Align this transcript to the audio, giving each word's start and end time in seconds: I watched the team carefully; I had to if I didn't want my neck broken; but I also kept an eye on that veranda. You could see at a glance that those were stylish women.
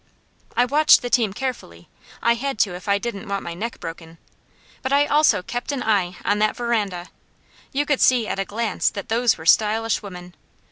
I 0.57 0.65
watched 0.65 1.03
the 1.03 1.11
team 1.11 1.31
carefully; 1.31 1.87
I 2.23 2.33
had 2.33 2.57
to 2.61 2.73
if 2.73 2.87
I 2.89 2.97
didn't 2.97 3.27
want 3.27 3.43
my 3.43 3.53
neck 3.53 3.79
broken; 3.79 4.17
but 4.81 4.91
I 4.91 5.05
also 5.05 5.43
kept 5.43 5.71
an 5.71 5.83
eye 5.83 6.15
on 6.25 6.39
that 6.39 6.55
veranda. 6.55 7.09
You 7.71 7.85
could 7.85 8.01
see 8.01 8.27
at 8.27 8.39
a 8.39 8.45
glance 8.45 8.89
that 8.89 9.09
those 9.09 9.37
were 9.37 9.45
stylish 9.45 10.01
women. 10.01 10.33